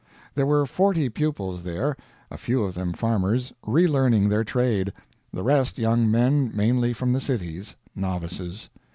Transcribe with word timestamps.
There 0.33 0.47
were 0.47 0.65
forty 0.65 1.09
pupils 1.09 1.61
there 1.61 1.95
a 2.31 2.37
few 2.39 2.63
of 2.63 2.73
them 2.73 2.91
farmers, 2.91 3.53
relearning 3.63 4.29
their 4.29 4.43
trade, 4.43 4.91
the 5.31 5.43
rest 5.43 5.77
young 5.77 6.09
men 6.09 6.49
mainly 6.55 6.91
from 6.91 7.13
the 7.13 7.21
cities 7.21 7.75
novices. 7.95 8.71